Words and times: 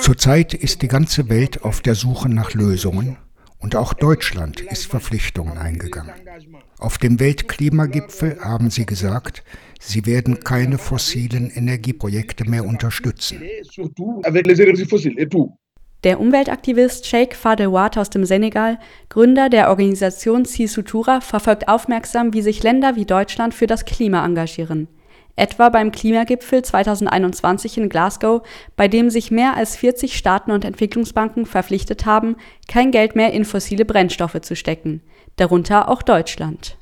Zurzeit 0.00 0.52
ist 0.52 0.82
die 0.82 0.88
ganze 0.88 1.30
Welt 1.30 1.64
auf 1.64 1.80
der 1.80 1.94
Suche 1.94 2.28
nach 2.28 2.52
Lösungen 2.52 3.16
und 3.58 3.74
auch 3.74 3.94
Deutschland 3.94 4.60
ist 4.60 4.86
Verpflichtungen 4.86 5.56
eingegangen. 5.56 6.12
Auf 6.78 6.98
dem 6.98 7.18
Weltklimagipfel 7.18 8.38
haben 8.40 8.68
sie 8.68 8.84
gesagt, 8.84 9.42
sie 9.80 10.04
werden 10.04 10.40
keine 10.40 10.76
fossilen 10.76 11.50
Energieprojekte 11.50 12.44
mehr 12.44 12.66
unterstützen. 12.66 13.42
Der 16.04 16.20
Umweltaktivist 16.20 17.06
Sheikh 17.06 17.34
Fadewat 17.34 17.96
aus 17.96 18.10
dem 18.10 18.24
Senegal, 18.24 18.78
Gründer 19.08 19.48
der 19.48 19.70
Organisation 19.70 20.44
Sisutura, 20.44 21.20
verfolgt 21.22 21.68
aufmerksam, 21.68 22.34
wie 22.34 22.42
sich 22.42 22.62
Länder 22.62 22.96
wie 22.96 23.06
Deutschland 23.06 23.54
für 23.54 23.66
das 23.66 23.84
Klima 23.86 24.24
engagieren. 24.24 24.88
Etwa 25.38 25.68
beim 25.68 25.92
Klimagipfel 25.92 26.64
2021 26.64 27.78
in 27.78 27.88
Glasgow, 27.88 28.42
bei 28.74 28.88
dem 28.88 29.08
sich 29.08 29.30
mehr 29.30 29.56
als 29.56 29.76
40 29.76 30.16
Staaten 30.16 30.50
und 30.50 30.64
Entwicklungsbanken 30.64 31.46
verpflichtet 31.46 32.06
haben, 32.06 32.36
kein 32.66 32.90
Geld 32.90 33.14
mehr 33.14 33.32
in 33.32 33.44
fossile 33.44 33.84
Brennstoffe 33.84 34.40
zu 34.40 34.56
stecken, 34.56 35.00
darunter 35.36 35.88
auch 35.88 36.02
Deutschland. 36.02 36.76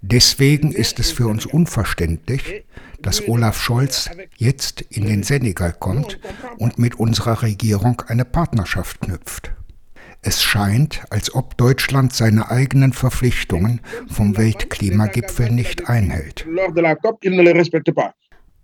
Deswegen 0.00 0.72
ist 0.72 0.98
es 0.98 1.10
für 1.10 1.26
uns 1.26 1.44
unverständlich, 1.44 2.64
dass 3.02 3.28
Olaf 3.28 3.60
Scholz 3.60 4.08
jetzt 4.36 4.80
in 4.80 5.04
den 5.04 5.24
Senegal 5.24 5.74
kommt 5.78 6.18
und 6.56 6.78
mit 6.78 6.94
unserer 6.94 7.42
Regierung 7.42 8.02
eine 8.06 8.24
Partnerschaft 8.24 9.02
knüpft. 9.02 9.55
Es 10.28 10.42
scheint, 10.42 11.04
als 11.10 11.32
ob 11.36 11.56
Deutschland 11.56 12.12
seine 12.12 12.50
eigenen 12.50 12.92
Verpflichtungen 12.92 13.80
vom 14.08 14.36
Weltklimagipfel 14.36 15.52
nicht 15.52 15.88
einhält. 15.88 16.44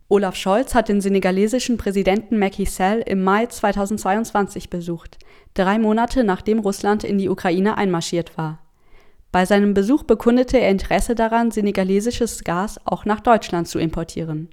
Olaf 0.09 0.35
Scholz 0.35 0.75
hat 0.75 0.89
den 0.89 1.01
senegalesischen 1.01 1.77
Präsidenten 1.77 2.41
Macky 2.41 2.67
Sall 2.67 2.99
im 3.07 3.23
Mai 3.23 3.47
2022 3.47 4.71
besucht, 4.71 5.19
drei 5.55 5.79
Monate 5.79 6.25
nachdem 6.25 6.59
Russland 6.59 7.05
in 7.05 7.19
die 7.19 7.29
Ukraine 7.29 7.79
einmarschiert 7.79 8.37
war. 8.37 8.59
Bei 9.31 9.47
seinem 9.47 9.73
Besuch 9.73 10.03
bekundete 10.03 10.59
er 10.59 10.69
Interesse 10.69 11.15
daran, 11.15 11.53
senegalesisches 11.53 12.43
Gas 12.43 12.81
auch 12.85 13.05
nach 13.05 13.21
Deutschland 13.21 13.69
zu 13.69 13.79
importieren. 13.79 14.49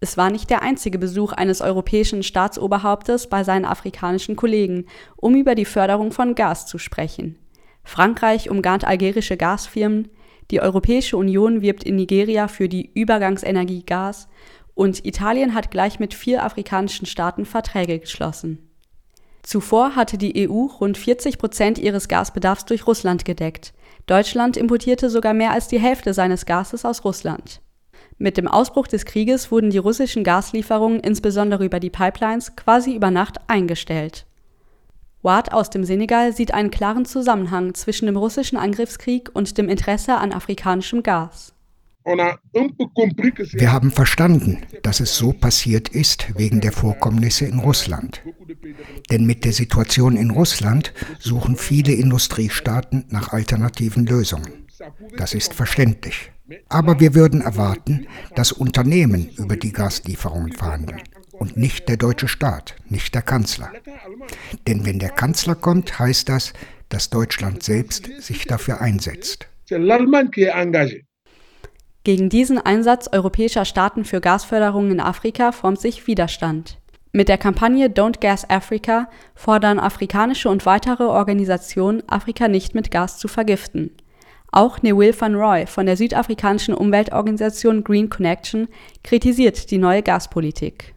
Es 0.00 0.16
war 0.16 0.30
nicht 0.30 0.48
der 0.48 0.62
einzige 0.62 0.98
Besuch 0.98 1.32
eines 1.32 1.60
europäischen 1.60 2.22
Staatsoberhauptes 2.22 3.28
bei 3.28 3.44
seinen 3.44 3.66
afrikanischen 3.66 4.34
Kollegen, 4.34 4.86
um 5.16 5.34
über 5.34 5.54
die 5.54 5.66
Förderung 5.66 6.10
von 6.10 6.34
Gas 6.34 6.66
zu 6.66 6.78
sprechen. 6.78 7.38
Frankreich 7.84 8.48
umgarnt 8.48 8.84
algerische 8.84 9.36
Gasfirmen, 9.36 10.08
die 10.50 10.60
Europäische 10.60 11.16
Union 11.16 11.60
wirbt 11.60 11.84
in 11.84 11.96
Nigeria 11.96 12.48
für 12.48 12.68
die 12.68 12.90
Übergangsenergie 12.94 13.84
Gas 13.84 14.28
und 14.74 15.04
Italien 15.04 15.54
hat 15.54 15.70
gleich 15.70 16.00
mit 16.00 16.14
vier 16.14 16.44
afrikanischen 16.44 17.06
Staaten 17.06 17.44
Verträge 17.44 17.98
geschlossen. 17.98 18.70
Zuvor 19.42 19.96
hatte 19.96 20.18
die 20.18 20.48
EU 20.48 20.66
rund 20.80 20.96
40 20.96 21.38
Prozent 21.38 21.78
ihres 21.78 22.08
Gasbedarfs 22.08 22.64
durch 22.64 22.86
Russland 22.86 23.24
gedeckt. 23.24 23.72
Deutschland 24.06 24.56
importierte 24.56 25.10
sogar 25.10 25.34
mehr 25.34 25.52
als 25.52 25.68
die 25.68 25.80
Hälfte 25.80 26.14
seines 26.14 26.46
Gases 26.46 26.84
aus 26.84 27.04
Russland. 27.04 27.60
Mit 28.22 28.36
dem 28.36 28.48
Ausbruch 28.48 28.86
des 28.86 29.06
Krieges 29.06 29.50
wurden 29.50 29.70
die 29.70 29.78
russischen 29.78 30.24
Gaslieferungen 30.24 31.00
insbesondere 31.00 31.64
über 31.64 31.80
die 31.80 31.88
Pipelines 31.88 32.54
quasi 32.54 32.94
über 32.94 33.10
Nacht 33.10 33.38
eingestellt. 33.46 34.26
Ward 35.22 35.54
aus 35.54 35.70
dem 35.70 35.84
Senegal 35.84 36.34
sieht 36.34 36.52
einen 36.52 36.70
klaren 36.70 37.06
Zusammenhang 37.06 37.72
zwischen 37.72 38.04
dem 38.04 38.18
russischen 38.18 38.58
Angriffskrieg 38.58 39.30
und 39.32 39.56
dem 39.56 39.70
Interesse 39.70 40.18
an 40.18 40.32
afrikanischem 40.32 41.02
Gas. 41.02 41.54
Wir 42.04 43.72
haben 43.72 43.90
verstanden, 43.90 44.64
dass 44.82 45.00
es 45.00 45.16
so 45.16 45.32
passiert 45.32 45.88
ist 45.88 46.36
wegen 46.36 46.60
der 46.60 46.72
Vorkommnisse 46.72 47.46
in 47.46 47.58
Russland. 47.58 48.20
Denn 49.10 49.24
mit 49.24 49.46
der 49.46 49.54
Situation 49.54 50.18
in 50.18 50.30
Russland 50.30 50.92
suchen 51.18 51.56
viele 51.56 51.94
Industriestaaten 51.94 53.06
nach 53.08 53.32
alternativen 53.32 54.04
Lösungen. 54.04 54.66
Das 55.16 55.32
ist 55.32 55.54
verständlich. 55.54 56.30
Aber 56.68 57.00
wir 57.00 57.14
würden 57.14 57.40
erwarten, 57.40 58.06
dass 58.34 58.52
Unternehmen 58.52 59.30
über 59.36 59.56
die 59.56 59.72
Gaslieferungen 59.72 60.52
verhandeln 60.52 61.02
und 61.32 61.56
nicht 61.56 61.88
der 61.88 61.96
deutsche 61.96 62.28
Staat, 62.28 62.76
nicht 62.88 63.14
der 63.14 63.22
Kanzler. 63.22 63.70
Denn 64.66 64.84
wenn 64.84 64.98
der 64.98 65.10
Kanzler 65.10 65.54
kommt, 65.54 65.98
heißt 65.98 66.28
das, 66.28 66.52
dass 66.88 67.10
Deutschland 67.10 67.62
selbst 67.62 68.10
sich 68.20 68.46
dafür 68.46 68.80
einsetzt. 68.80 69.48
Gegen 72.02 72.28
diesen 72.28 72.58
Einsatz 72.58 73.08
europäischer 73.12 73.64
Staaten 73.64 74.04
für 74.04 74.20
Gasförderung 74.20 74.90
in 74.90 75.00
Afrika 75.00 75.52
formt 75.52 75.80
sich 75.80 76.06
Widerstand. 76.06 76.78
Mit 77.12 77.28
der 77.28 77.38
Kampagne 77.38 77.88
Don't 77.88 78.20
Gas 78.20 78.48
Africa 78.48 79.08
fordern 79.34 79.78
afrikanische 79.78 80.48
und 80.48 80.64
weitere 80.64 81.04
Organisationen, 81.04 82.08
Afrika 82.08 82.48
nicht 82.48 82.74
mit 82.74 82.90
Gas 82.90 83.18
zu 83.18 83.26
vergiften. 83.26 83.96
Auch 84.52 84.82
Newil 84.82 85.14
van 85.18 85.34
Roy 85.34 85.66
von 85.66 85.86
der 85.86 85.96
südafrikanischen 85.96 86.74
Umweltorganisation 86.74 87.84
Green 87.84 88.10
Connection 88.10 88.68
kritisiert 89.04 89.70
die 89.70 89.78
neue 89.78 90.02
Gaspolitik. 90.02 90.94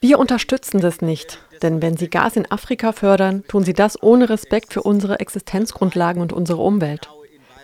Wir 0.00 0.18
unterstützen 0.18 0.80
das 0.80 1.00
nicht, 1.00 1.38
denn 1.62 1.80
wenn 1.80 1.96
sie 1.96 2.10
Gas 2.10 2.36
in 2.36 2.50
Afrika 2.50 2.92
fördern, 2.92 3.44
tun 3.46 3.62
sie 3.62 3.74
das 3.74 4.02
ohne 4.02 4.28
Respekt 4.28 4.72
für 4.72 4.82
unsere 4.82 5.20
Existenzgrundlagen 5.20 6.20
und 6.20 6.32
unsere 6.32 6.60
Umwelt. 6.60 7.08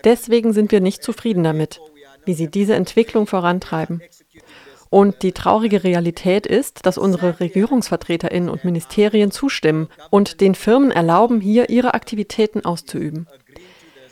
Deswegen 0.04 0.52
sind 0.52 0.70
wir 0.70 0.80
nicht 0.80 1.02
zufrieden 1.02 1.42
damit, 1.42 1.80
wie 2.24 2.34
sie 2.34 2.48
diese 2.48 2.74
Entwicklung 2.74 3.26
vorantreiben. 3.26 4.00
Und 4.90 5.22
die 5.22 5.32
traurige 5.32 5.84
Realität 5.84 6.46
ist, 6.46 6.84
dass 6.84 6.98
unsere 6.98 7.38
Regierungsvertreterinnen 7.38 8.48
und 8.48 8.64
Ministerien 8.64 9.30
zustimmen 9.30 9.88
und 10.10 10.40
den 10.40 10.56
Firmen 10.56 10.90
erlauben, 10.90 11.40
hier 11.40 11.70
ihre 11.70 11.94
Aktivitäten 11.94 12.64
auszuüben. 12.64 13.28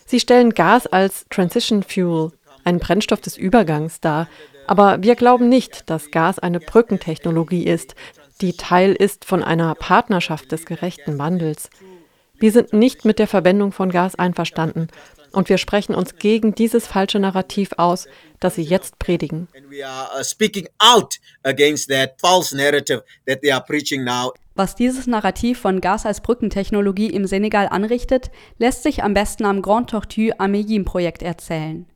Sie 0.07 0.21
stellen 0.21 0.55
Gas 0.55 0.87
als 0.87 1.27
Transition 1.29 1.83
Fuel 1.83 2.31
ein 2.65 2.79
Brennstoff 2.79 3.21
des 3.21 3.37
Übergangs 3.37 4.01
dar. 4.01 4.29
Aber 4.67 5.03
wir 5.03 5.17
glauben 5.17 5.49
nicht, 5.49 5.91
dass 5.91 6.11
Gas 6.11 6.39
eine 6.39 6.61
Brückentechnologie 6.61 7.65
ist, 7.65 7.95
die 8.41 8.53
Teil 8.53 8.93
ist 8.93 9.25
von 9.25 9.43
einer 9.43 9.75
Partnerschaft 9.75 10.53
des 10.53 10.65
gerechten 10.65 11.19
Wandels. 11.19 11.71
Wir 12.39 12.53
sind 12.53 12.73
nicht 12.73 13.05
mit 13.05 13.19
der 13.19 13.27
Verwendung 13.27 13.73
von 13.73 13.91
Gas 13.91 14.15
einverstanden 14.15 14.89
und 15.33 15.49
wir 15.49 15.59
sprechen 15.59 15.95
uns 15.95 16.17
gegen 16.17 16.55
dieses 16.55 16.87
falsche 16.87 17.19
Narrativ 17.19 17.71
aus, 17.77 18.07
das 18.41 18.55
Sie 18.55 18.63
jetzt 18.63 18.99
predigen. 18.99 19.49
Uh, 19.55 20.23
Was 24.55 24.75
dieses 24.75 25.07
Narrativ 25.07 25.61
von 25.61 25.81
Gas 25.81 26.05
als 26.05 26.21
Brückentechnologie 26.21 27.11
im 27.11 27.27
Senegal 27.27 27.69
anrichtet, 27.69 28.31
lässt 28.59 28.83
sich 28.83 29.05
am 29.05 29.15
besten 29.15 29.45
am 29.45 29.63
Grand 29.63 29.91
Tortue 29.91 30.33
Ameyim 30.39 30.85
Projekt 30.85 31.23
erzählen. 31.23 31.87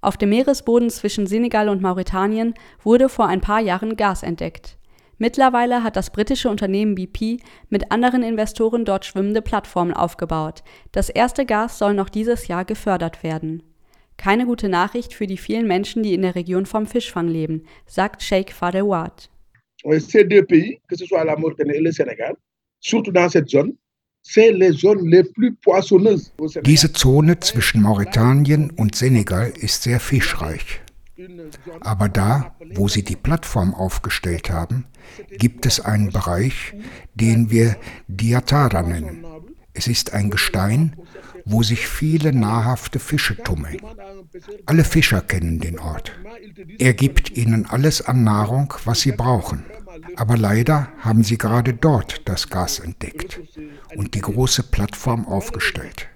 Auf 0.00 0.16
dem 0.16 0.30
Meeresboden 0.30 0.90
zwischen 0.90 1.26
Senegal 1.26 1.68
und 1.68 1.82
Mauretanien 1.82 2.54
wurde 2.82 3.08
vor 3.08 3.26
ein 3.26 3.40
paar 3.40 3.60
Jahren 3.60 3.96
Gas 3.96 4.22
entdeckt. 4.22 4.76
Mittlerweile 5.20 5.82
hat 5.82 5.96
das 5.96 6.08
britische 6.08 6.48
Unternehmen 6.48 6.94
BP 6.94 7.42
mit 7.68 7.92
anderen 7.92 8.22
Investoren 8.22 8.86
dort 8.86 9.04
schwimmende 9.04 9.42
Plattformen 9.42 9.92
aufgebaut. 9.92 10.62
Das 10.92 11.10
erste 11.10 11.44
Gas 11.44 11.76
soll 11.76 11.92
noch 11.92 12.08
dieses 12.08 12.48
Jahr 12.48 12.64
gefördert 12.64 13.22
werden. 13.22 13.62
Keine 14.16 14.46
gute 14.46 14.70
Nachricht 14.70 15.12
für 15.12 15.26
die 15.26 15.36
vielen 15.36 15.66
Menschen, 15.66 16.02
die 16.02 16.14
in 16.14 16.22
der 16.22 16.36
Region 16.36 16.64
vom 16.64 16.86
Fischfang 16.86 17.28
leben, 17.28 17.64
sagt 17.84 18.22
Sheikh 18.22 18.54
Fadewad. 18.54 19.28
Ces 19.84 20.26
deux 20.26 20.42
pays, 20.46 20.80
que 20.88 20.96
ce 20.96 21.04
soit 21.04 21.24
la 21.24 21.36
Mauritanie 21.36 21.76
et 21.76 21.82
le 21.82 21.92
Sénégal, 21.92 22.34
surtout 22.80 23.12
dans 23.12 23.30
cette 23.30 23.50
zone, 23.50 23.74
diese 26.66 26.92
Zone 26.92 27.40
zwischen 27.40 27.80
Mauretanien 27.80 28.70
und 28.76 28.94
Senegal 28.94 29.50
ist 29.58 29.82
sehr 29.82 29.98
fischreich. 29.98 30.82
Aber 31.80 32.08
da, 32.08 32.54
wo 32.74 32.88
sie 32.88 33.02
die 33.02 33.16
Plattform 33.16 33.74
aufgestellt 33.74 34.50
haben, 34.50 34.86
gibt 35.38 35.66
es 35.66 35.80
einen 35.80 36.10
Bereich, 36.10 36.74
den 37.14 37.50
wir 37.50 37.76
Diatara 38.08 38.82
nennen. 38.82 39.24
Es 39.72 39.86
ist 39.86 40.12
ein 40.12 40.30
Gestein, 40.30 40.96
wo 41.44 41.62
sich 41.62 41.86
viele 41.86 42.32
nahrhafte 42.32 42.98
Fische 42.98 43.36
tummeln. 43.36 43.78
Alle 44.66 44.84
Fischer 44.84 45.20
kennen 45.20 45.60
den 45.60 45.78
Ort. 45.78 46.12
Er 46.78 46.92
gibt 46.92 47.36
ihnen 47.36 47.66
alles 47.66 48.02
an 48.02 48.24
Nahrung, 48.24 48.74
was 48.84 49.00
sie 49.00 49.12
brauchen. 49.12 49.64
Aber 50.16 50.36
leider 50.36 50.88
haben 50.98 51.24
sie 51.24 51.38
gerade 51.38 51.74
dort 51.74 52.28
das 52.28 52.48
Gas 52.48 52.78
entdeckt 52.78 53.40
und 53.96 54.14
die 54.14 54.20
große 54.20 54.64
Plattform 54.64 55.26
aufgestellt. 55.26 56.08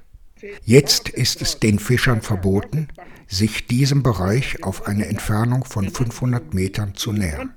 Jetzt 0.65 1.09
ist 1.09 1.43
es 1.43 1.59
den 1.59 1.79
Fischern 1.79 2.23
verboten, 2.23 2.89
sich 3.27 3.67
diesem 3.67 4.03
Bereich 4.03 4.63
auf 4.63 4.87
eine 4.87 5.07
Entfernung 5.07 5.65
von 5.65 5.89
500 5.89 6.55
Metern 6.55 6.95
zu 6.95 7.13
nähern. 7.13 7.55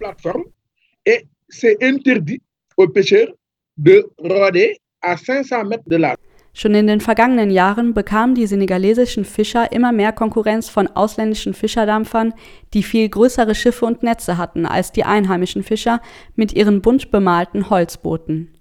Schon 6.53 6.73
in 6.73 6.87
den 6.87 7.01
vergangenen 7.01 7.51
Jahren 7.51 7.93
bekamen 7.93 8.33
die 8.33 8.47
senegalesischen 8.47 9.25
Fischer 9.25 9.71
immer 9.71 9.91
mehr 9.91 10.11
Konkurrenz 10.11 10.69
von 10.69 10.87
ausländischen 10.87 11.53
Fischerdampfern, 11.53 12.33
die 12.73 12.81
viel 12.81 13.07
größere 13.09 13.53
Schiffe 13.53 13.85
und 13.85 14.01
Netze 14.01 14.37
hatten 14.37 14.65
als 14.65 14.91
die 14.91 15.03
einheimischen 15.03 15.61
Fischer 15.61 16.01
mit 16.35 16.53
ihren 16.53 16.81
bunt 16.81 17.11
bemalten 17.11 17.69
Holzbooten. 17.69 18.55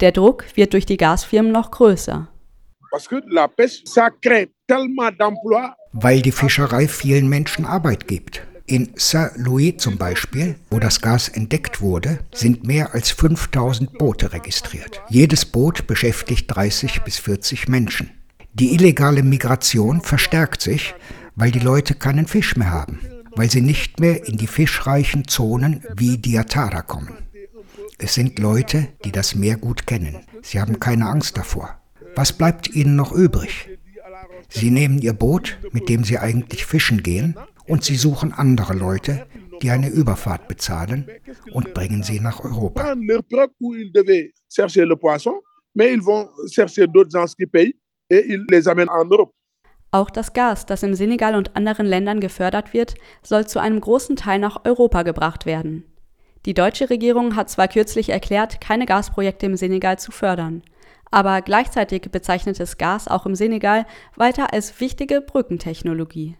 Der 0.00 0.12
Druck 0.12 0.44
wird 0.54 0.72
durch 0.72 0.86
die 0.86 0.96
Gasfirmen 0.96 1.50
noch 1.50 1.72
größer. 1.72 2.28
Weil 5.92 6.20
die 6.20 6.32
Fischerei 6.32 6.88
vielen 6.88 7.28
Menschen 7.28 7.64
Arbeit 7.64 8.06
gibt. 8.06 8.46
In 8.66 8.92
Saint-Louis 8.96 9.78
zum 9.78 9.98
Beispiel, 9.98 10.56
wo 10.70 10.78
das 10.78 11.00
Gas 11.00 11.28
entdeckt 11.28 11.80
wurde, 11.80 12.18
sind 12.32 12.64
mehr 12.64 12.94
als 12.94 13.10
5000 13.10 13.98
Boote 13.98 14.32
registriert. 14.32 15.00
Jedes 15.08 15.44
Boot 15.46 15.86
beschäftigt 15.86 16.54
30 16.54 17.02
bis 17.02 17.18
40 17.18 17.68
Menschen. 17.68 18.10
Die 18.52 18.74
illegale 18.74 19.22
Migration 19.22 20.02
verstärkt 20.02 20.60
sich, 20.60 20.94
weil 21.34 21.50
die 21.50 21.58
Leute 21.58 21.94
keinen 21.94 22.26
Fisch 22.26 22.56
mehr 22.56 22.70
haben, 22.70 23.00
weil 23.34 23.50
sie 23.50 23.62
nicht 23.62 24.00
mehr 24.00 24.28
in 24.28 24.36
die 24.36 24.46
fischreichen 24.46 25.26
Zonen 25.26 25.82
wie 25.96 26.18
Diatara 26.18 26.82
kommen. 26.82 27.16
Es 27.98 28.14
sind 28.14 28.38
Leute, 28.38 28.88
die 29.04 29.12
das 29.12 29.34
Meer 29.34 29.56
gut 29.56 29.86
kennen. 29.86 30.20
Sie 30.42 30.60
haben 30.60 30.78
keine 30.78 31.06
Angst 31.06 31.38
davor. 31.38 31.81
Was 32.14 32.32
bleibt 32.32 32.68
ihnen 32.74 32.96
noch 32.96 33.12
übrig? 33.12 33.68
Sie 34.48 34.70
nehmen 34.70 34.98
ihr 34.98 35.14
Boot, 35.14 35.58
mit 35.72 35.88
dem 35.88 36.04
sie 36.04 36.18
eigentlich 36.18 36.66
fischen 36.66 37.02
gehen, 37.02 37.36
und 37.66 37.84
sie 37.84 37.96
suchen 37.96 38.32
andere 38.32 38.74
Leute, 38.74 39.26
die 39.62 39.70
eine 39.70 39.88
Überfahrt 39.88 40.48
bezahlen 40.48 41.08
und 41.52 41.72
bringen 41.74 42.02
sie 42.02 42.20
nach 42.20 42.44
Europa. 42.44 42.94
Auch 49.94 50.10
das 50.10 50.32
Gas, 50.32 50.66
das 50.66 50.82
im 50.82 50.94
Senegal 50.94 51.34
und 51.34 51.54
anderen 51.54 51.86
Ländern 51.86 52.20
gefördert 52.20 52.72
wird, 52.72 52.94
soll 53.22 53.46
zu 53.46 53.58
einem 53.60 53.80
großen 53.80 54.16
Teil 54.16 54.38
nach 54.38 54.64
Europa 54.64 55.02
gebracht 55.02 55.46
werden. 55.46 55.84
Die 56.44 56.54
deutsche 56.54 56.90
Regierung 56.90 57.36
hat 57.36 57.50
zwar 57.50 57.68
kürzlich 57.68 58.08
erklärt, 58.08 58.60
keine 58.60 58.86
Gasprojekte 58.86 59.46
im 59.46 59.56
Senegal 59.56 59.98
zu 59.98 60.10
fördern, 60.10 60.62
aber 61.12 61.42
gleichzeitig 61.42 62.02
bezeichnet 62.10 62.58
es 62.58 62.78
Gas 62.78 63.06
auch 63.06 63.26
im 63.26 63.36
Senegal 63.36 63.86
weiter 64.16 64.52
als 64.52 64.80
wichtige 64.80 65.20
Brückentechnologie. 65.20 66.36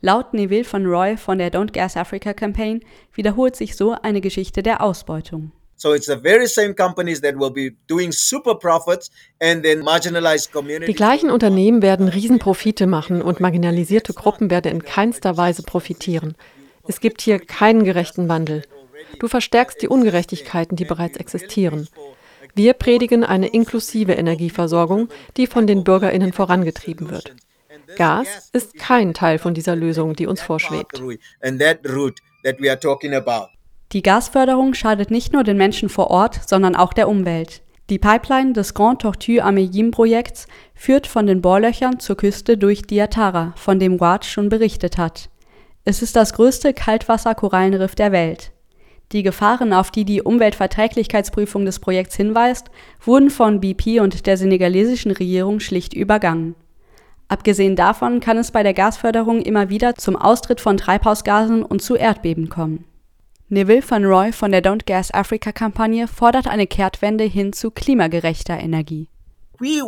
Laut 0.00 0.32
Neville 0.32 0.64
von 0.64 0.86
Roy 0.86 1.16
von 1.16 1.38
der 1.38 1.52
Don't 1.52 1.72
Gas 1.72 1.96
Africa 1.96 2.32
Campaign 2.32 2.80
wiederholt 3.12 3.56
sich 3.56 3.76
so 3.76 3.92
eine 4.00 4.20
Geschichte 4.20 4.62
der 4.62 4.82
Ausbeutung. 4.82 5.52
So 5.78 5.92
it's 5.92 6.06
the 6.06 6.16
very 6.16 6.46
same 6.46 6.74
companies 6.74 7.20
that 7.20 7.38
will 7.38 7.50
be 7.50 7.76
doing 7.86 8.10
super 8.10 8.54
profits 8.54 9.10
and 9.42 9.62
then 9.62 9.80
marginalized 9.80 10.52
communities. 10.52 10.86
Die 10.86 10.94
gleichen 10.94 11.30
Unternehmen 11.30 11.82
werden 11.82 12.08
Riesenprofite 12.08 12.86
machen 12.86 13.20
und 13.20 13.40
marginalisierte 13.40 14.14
Gruppen 14.14 14.50
werden 14.50 14.72
in 14.72 14.82
keinster 14.84 15.36
Weise 15.36 15.62
profitieren. 15.62 16.34
Es 16.88 17.00
gibt 17.00 17.20
hier 17.20 17.38
keinen 17.40 17.84
gerechten 17.84 18.28
Wandel. 18.28 18.62
Du 19.18 19.28
verstärkst 19.28 19.82
die 19.82 19.88
Ungerechtigkeiten, 19.88 20.76
die 20.76 20.84
bereits 20.84 21.16
existieren. 21.18 21.88
Wir 22.56 22.72
predigen 22.72 23.22
eine 23.22 23.48
inklusive 23.48 24.12
Energieversorgung, 24.12 25.10
die 25.36 25.46
von 25.46 25.66
den 25.66 25.84
Bürgerinnen 25.84 26.32
vorangetrieben 26.32 27.10
wird. 27.10 27.34
Gas 27.96 28.48
ist 28.54 28.78
kein 28.78 29.12
Teil 29.12 29.38
von 29.38 29.52
dieser 29.52 29.76
Lösung, 29.76 30.16
die 30.16 30.26
uns 30.26 30.40
vorschwebt. 30.40 31.02
Die 33.92 34.02
Gasförderung 34.02 34.72
schadet 34.72 35.10
nicht 35.10 35.34
nur 35.34 35.44
den 35.44 35.58
Menschen 35.58 35.90
vor 35.90 36.10
Ort, 36.10 36.48
sondern 36.48 36.74
auch 36.74 36.94
der 36.94 37.08
Umwelt. 37.10 37.60
Die 37.90 37.98
Pipeline 37.98 38.54
des 38.54 38.72
Grand 38.72 39.02
Tortue 39.02 39.44
Ameyim 39.44 39.90
Projekts 39.90 40.46
führt 40.74 41.06
von 41.06 41.26
den 41.26 41.42
Bohrlöchern 41.42 42.00
zur 42.00 42.16
Küste 42.16 42.56
durch 42.56 42.82
Diatara, 42.82 43.52
von 43.56 43.78
dem 43.78 44.00
Ward 44.00 44.24
schon 44.24 44.48
berichtet 44.48 44.96
hat. 44.96 45.28
Es 45.84 46.00
ist 46.00 46.16
das 46.16 46.32
größte 46.32 46.72
Kaltwasserkorallenriff 46.72 47.94
der 47.94 48.12
Welt. 48.12 48.50
Die 49.12 49.22
Gefahren, 49.22 49.72
auf 49.72 49.90
die 49.90 50.04
die 50.04 50.22
Umweltverträglichkeitsprüfung 50.22 51.64
des 51.64 51.78
Projekts 51.78 52.16
hinweist, 52.16 52.70
wurden 53.00 53.30
von 53.30 53.60
BP 53.60 54.00
und 54.00 54.26
der 54.26 54.36
senegalesischen 54.36 55.12
Regierung 55.12 55.60
schlicht 55.60 55.94
übergangen. 55.94 56.56
Abgesehen 57.28 57.76
davon 57.76 58.20
kann 58.20 58.36
es 58.36 58.50
bei 58.50 58.62
der 58.62 58.74
Gasförderung 58.74 59.42
immer 59.42 59.68
wieder 59.68 59.94
zum 59.94 60.16
Austritt 60.16 60.60
von 60.60 60.76
Treibhausgasen 60.76 61.62
und 61.62 61.82
zu 61.82 61.96
Erdbeben 61.96 62.48
kommen. 62.48 62.84
Neville 63.48 63.82
van 63.88 64.04
Roy 64.04 64.32
von 64.32 64.50
der 64.50 64.62
Don't 64.62 64.86
Gas 64.86 65.14
Africa 65.14 65.52
Kampagne 65.52 66.08
fordert 66.08 66.48
eine 66.48 66.66
Kehrtwende 66.66 67.24
hin 67.24 67.52
zu 67.52 67.70
klimagerechter 67.70 68.58
Energie. 68.58 69.08
Wir 69.58 69.84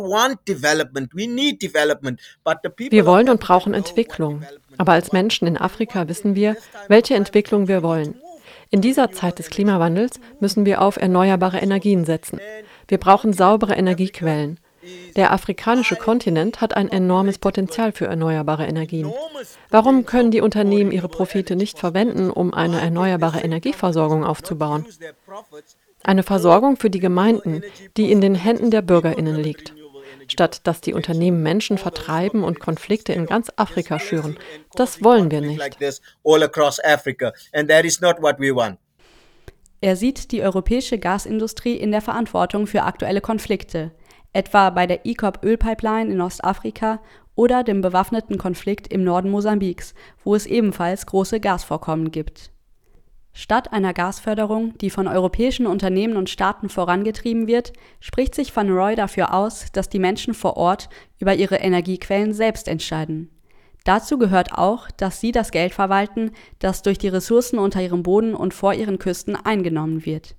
wollen 3.05 3.29
und 3.29 3.39
brauchen 3.39 3.73
Entwicklung. 3.73 4.43
Aber 4.77 4.93
als 4.93 5.11
Menschen 5.11 5.47
in 5.47 5.57
Afrika 5.57 6.07
wissen 6.07 6.35
wir, 6.35 6.55
welche 6.87 7.15
Entwicklung 7.15 7.67
wir 7.67 7.83
wollen. 7.83 8.15
In 8.71 8.81
dieser 8.81 9.11
Zeit 9.11 9.39
des 9.39 9.49
Klimawandels 9.49 10.19
müssen 10.39 10.65
wir 10.65 10.81
auf 10.81 10.97
erneuerbare 10.97 11.57
Energien 11.57 12.05
setzen. 12.05 12.39
Wir 12.87 12.99
brauchen 12.99 13.33
saubere 13.33 13.73
Energiequellen. 13.73 14.59
Der 15.15 15.33
afrikanische 15.33 15.95
Kontinent 15.95 16.61
hat 16.61 16.75
ein 16.75 16.89
enormes 16.89 17.37
Potenzial 17.37 17.91
für 17.91 18.05
erneuerbare 18.05 18.65
Energien. 18.65 19.11
Warum 19.69 20.05
können 20.05 20.31
die 20.31 20.41
Unternehmen 20.41 20.91
ihre 20.91 21.09
Profite 21.09 21.55
nicht 21.55 21.79
verwenden, 21.79 22.29
um 22.29 22.53
eine 22.53 22.79
erneuerbare 22.79 23.39
Energieversorgung 23.39 24.23
aufzubauen? 24.23 24.85
Eine 26.03 26.23
Versorgung 26.23 26.77
für 26.77 26.89
die 26.89 26.99
Gemeinden, 26.99 27.61
die 27.97 28.11
in 28.11 28.21
den 28.21 28.35
Händen 28.35 28.71
der 28.71 28.81
Bürgerinnen 28.81 29.35
liegt. 29.35 29.73
Statt 30.29 30.61
dass 30.65 30.81
die 30.81 30.93
Unternehmen 30.93 31.43
Menschen 31.43 31.77
vertreiben 31.77 32.43
und 32.43 32.59
Konflikte 32.59 33.13
in 33.13 33.25
ganz 33.25 33.51
Afrika 33.55 33.99
schüren. 33.99 34.37
Das 34.75 35.03
wollen 35.03 35.31
wir 35.31 35.41
nicht. 35.41 35.61
Er 39.81 39.95
sieht 39.95 40.31
die 40.31 40.43
europäische 40.43 40.99
Gasindustrie 40.99 41.75
in 41.75 41.91
der 41.91 42.01
Verantwortung 42.01 42.67
für 42.67 42.83
aktuelle 42.83 43.21
Konflikte, 43.21 43.91
etwa 44.33 44.69
bei 44.71 44.87
der 44.87 45.05
ECOP 45.05 45.43
Ölpipeline 45.43 46.11
in 46.11 46.21
Ostafrika 46.21 46.99
oder 47.35 47.63
dem 47.63 47.79
bewaffneten 47.79 48.37
Konflikt 48.37 48.91
im 48.91 49.05
Norden 49.05 49.29
Mosambiks, 49.29 49.93
wo 50.25 50.35
es 50.35 50.45
ebenfalls 50.45 51.05
große 51.05 51.39
Gasvorkommen 51.39 52.11
gibt. 52.11 52.51
Statt 53.41 53.71
einer 53.71 53.93
Gasförderung, 53.93 54.77
die 54.79 54.89
von 54.89 55.07
europäischen 55.07 55.65
Unternehmen 55.65 56.17
und 56.17 56.29
Staaten 56.29 56.67
vorangetrieben 56.67 57.47
wird, 57.47 57.71
spricht 58.01 58.35
sich 58.35 58.53
Van 58.53 58.69
Roy 58.69 58.95
dafür 58.95 59.33
aus, 59.33 59.67
dass 59.71 59.87
die 59.87 59.97
Menschen 59.97 60.33
vor 60.33 60.57
Ort 60.57 60.89
über 61.19 61.33
ihre 61.35 61.55
Energiequellen 61.55 62.33
selbst 62.33 62.67
entscheiden. 62.67 63.29
Dazu 63.85 64.17
gehört 64.17 64.51
auch, 64.51 64.91
dass 64.91 65.21
sie 65.21 65.31
das 65.31 65.51
Geld 65.51 65.73
verwalten, 65.73 66.31
das 66.59 66.81
durch 66.81 66.97
die 66.97 67.07
Ressourcen 67.07 67.59
unter 67.59 67.81
ihrem 67.81 68.03
Boden 68.03 68.35
und 68.35 68.53
vor 68.53 68.73
ihren 68.73 68.99
Küsten 68.99 69.37
eingenommen 69.37 70.05
wird 70.05 70.35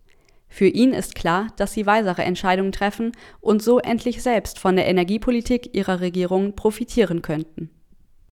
für 0.52 0.66
ihn 0.66 0.92
ist 0.92 1.14
klar, 1.14 1.46
dass 1.56 1.72
sie 1.72 1.86
weisere 1.86 2.22
Entscheidungen 2.22 2.72
treffen 2.72 3.12
und 3.40 3.62
so 3.62 3.78
endlich 3.78 4.20
selbst 4.20 4.58
von 4.58 4.74
der 4.74 4.88
Energiepolitik 4.88 5.74
ihrer 5.74 6.00
Regierung 6.00 6.56
profitieren 6.56 7.22
könnten 7.22 7.70